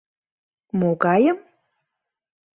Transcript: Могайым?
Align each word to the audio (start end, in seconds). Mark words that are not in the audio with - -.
Могайым? 0.79 1.37